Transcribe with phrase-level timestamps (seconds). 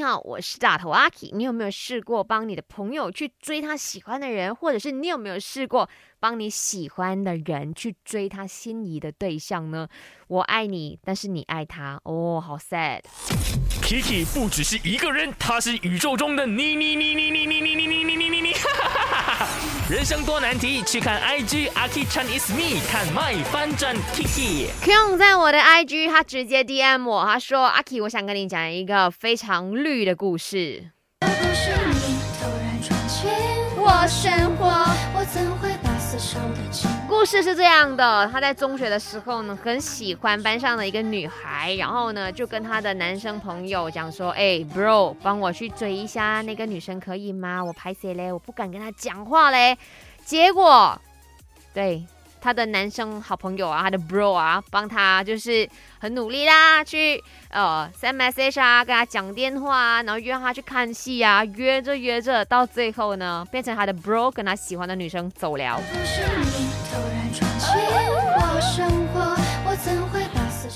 [0.00, 1.30] 你好，我是大头阿 K。
[1.34, 9.86] 你有没有试过帮你的朋友去追他喜欢的人，或者是你有没有试过帮你喜欢的人去追他心仪的对象呢？
[10.28, 13.02] 我爱你，但是你爱他，哦，好 sad。
[13.82, 18.39] Kiki 不只是一个人，他是宇宙中的你你你你你你你你你你你，
[19.90, 24.66] 人生多难题，去看 IG a k Chinese Me，看 My 翻转 Kiki。
[24.84, 30.90] Kyung 在我的 IG，他直接 DM 我，他说阿 K，我想跟你讲一个非常绿的故事。
[31.20, 33.28] 不是你突然闯进
[33.76, 34.69] 我生活，
[37.08, 47.64] 故事是这样的，他在中学的时候呢，很喜欢班上的一个女孩，然后呢，就跟他的男生朋友讲说，哎，bro，帮我去追一下那个女生可以吗？
[47.64, 48.32] 我拍谁嘞？
[48.32, 49.76] 我不敢跟她讲话嘞。
[50.24, 51.00] 结果，
[51.74, 52.04] 对
[52.40, 55.68] 他的男生好朋友啊，他的 bro 啊，帮他就是
[55.98, 65.80] 很努力啦，去呃 send message 啊，跟他讲电话啊，然后约他去看戏啊，约着约着，到最后呢，变成他的 bro 跟他喜欢的女生走了。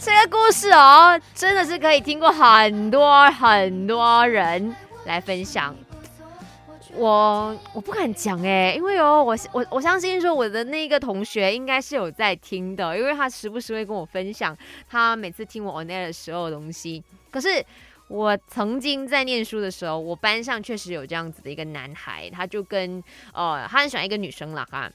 [0.00, 5.74] 这个故事哦，真的是可以听过很多很多人来分享。
[6.94, 14.56] 我我不敢讲哎，因为哦，我我我相信说我的那个同学应该是有在听的，因为他时不时会跟我分享
[14.88, 17.02] 他每次听我 on air 的时候的东西。
[17.30, 17.64] 可是
[18.08, 24.90] 我曾经在念书的时候，我班上确实有这样子的一个男孩，他就跟呃，他很喜欢一个女生啦哈。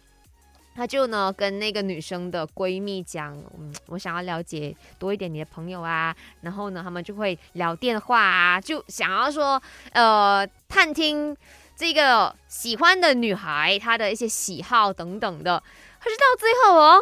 [0.74, 9.62] 他就呢跟那个女生的闺蜜讲，嗯，我想要了解多一点你的朋友啊，然后呢，他们就会聊电话啊，就想要说，
[9.92, 11.36] 呃，探听
[11.82, 15.62] 这个喜欢的女孩她的一些喜好等等的。
[16.00, 17.02] 可是到最后哦，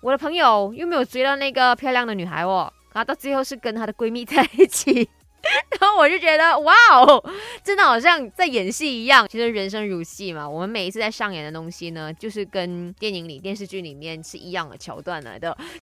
[0.00, 5.06] 我的朋友又没有追到那个漂亮的女孩哦，然后到最后是跟她的闺蜜在一起。
[5.78, 7.22] 然后我就觉得，哇哦，
[7.62, 9.28] 真的好像在演戏一样。
[9.28, 15.54] 其实人生如戏嘛，我们每一次在上演的东西呢，就是跟电影里、电视剧里面是一样的桥段来的。